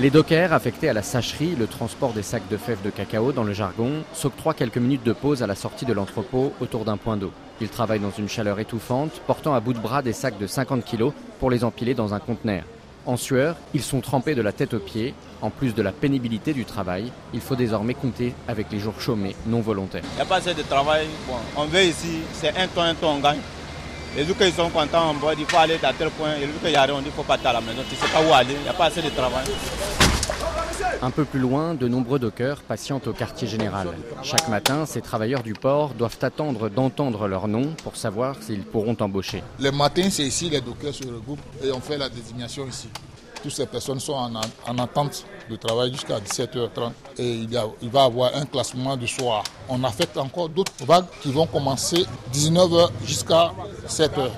[0.00, 3.44] Les dockers, affectés à la sacherie, le transport des sacs de fèves de cacao dans
[3.44, 7.16] le jargon, s'octroient quelques minutes de pause à la sortie de l'entrepôt autour d'un point
[7.16, 7.30] d'eau.
[7.60, 10.84] Ils travaillent dans une chaleur étouffante, portant à bout de bras des sacs de 50
[10.84, 12.64] kg pour les empiler dans un conteneur.
[13.06, 15.14] En sueur, ils sont trempés de la tête aux pieds.
[15.42, 19.36] En plus de la pénibilité du travail, il faut désormais compter avec les jours chômés
[19.46, 20.02] non volontaires.
[20.14, 21.06] Il n'y a pas assez de travail.
[21.56, 23.38] on veut ici, c'est un temps, un temps, on gagne.
[24.16, 26.36] Les jours qu'ils sont contents, on il faut aller à tel point.
[26.36, 27.82] Et les jours qu'il y a rien, on dit qu'il faut partir à la maison.
[27.88, 29.44] Tu ne sais pas où aller, il n'y a pas assez de travail.
[31.02, 33.88] Un peu plus loin, de nombreux dockers patientent au quartier général.
[34.22, 38.96] Chaque matin, ces travailleurs du port doivent attendre d'entendre leur nom pour savoir s'ils pourront
[39.00, 39.42] embaucher.
[39.58, 42.88] Le matin, c'est ici, les dockers se regroupent et on fait la désignation ici.
[43.44, 48.00] Toutes ces personnes sont en, attente de travail jusqu'à 17h30 et il, y il va
[48.00, 49.44] y avoir un classement du soir.
[49.68, 53.52] On affecte encore d'autres vagues qui vont commencer 19h jusqu'à
[53.86, 54.30] 7h.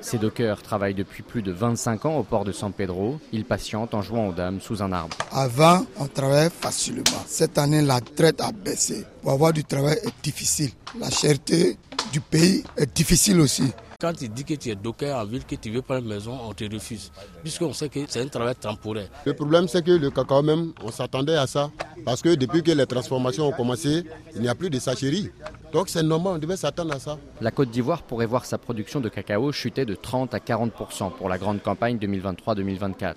[0.00, 3.20] Ces dockers travaillent depuis plus de 25 ans au port de San Pedro.
[3.30, 5.16] Ils patientent en jouant aux dames sous un arbre.
[5.30, 7.04] Avant, on travaillait facilement.
[7.28, 9.04] Cette année, la traite a baissé.
[9.22, 10.72] Pour avoir du travail est difficile.
[10.98, 11.78] La cherté
[12.12, 13.70] du pays est difficile aussi.
[14.04, 16.38] Quand tu dis que tu es docker en ville, que tu veux pas une maison,
[16.46, 17.10] on te refuse.
[17.42, 19.08] Puisqu'on sait que c'est un travail temporaire.
[19.24, 21.70] Le problème, c'est que le cacao même, on s'attendait à ça.
[22.04, 25.30] Parce que depuis que les transformations ont commencé, il n'y a plus de sacherie.
[25.72, 27.18] Donc c'est normal, on devait s'attendre à ça.
[27.40, 31.28] La Côte d'Ivoire pourrait voir sa production de cacao chuter de 30 à 40% pour
[31.28, 33.14] la grande campagne 2023-2024.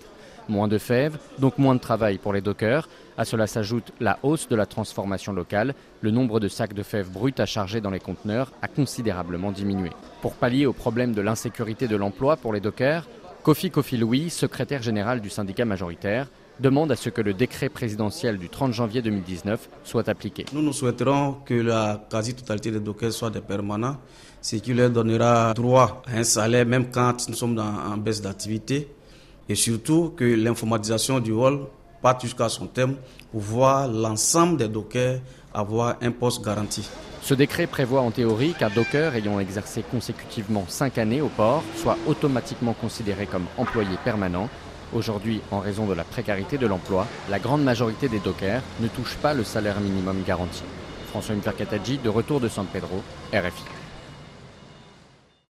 [0.48, 2.88] Moins de fèves, donc moins de travail pour les dockers.
[3.18, 5.74] À cela s'ajoute la hausse de la transformation locale.
[6.00, 9.90] Le nombre de sacs de fèves brutes à charger dans les conteneurs a considérablement diminué.
[10.22, 13.06] Pour pallier au problème de l'insécurité de l'emploi pour les dockers,
[13.44, 16.28] Kofi Kofi Louis, secrétaire général du syndicat majoritaire,
[16.60, 20.46] demande à ce que le décret présidentiel du 30 janvier 2019 soit appliqué.
[20.54, 23.98] Nous nous souhaiterons que la quasi-totalité des dockers soient des permanents,
[24.42, 28.88] ce qui leur donnera droit à un salaire même quand nous sommes en baisse d'activité,
[29.50, 31.62] et surtout que l'informatisation du rôle
[32.02, 32.96] parte jusqu'à son terme
[33.32, 35.20] pour voir l'ensemble des dockers
[35.54, 36.88] avoir un poste garanti.
[37.22, 41.98] Ce décret prévoit en théorie qu'un docker ayant exercé consécutivement 5 années au port soit
[42.08, 44.50] automatiquement considéré comme employé permanent
[44.94, 49.18] Aujourd'hui, en raison de la précarité de l'emploi, la grande majorité des dockers ne touchent
[49.18, 50.64] pas le salaire minimum garanti.
[51.10, 53.04] François Mferkatadji, de retour de San Pedro,
[53.34, 53.87] RFI.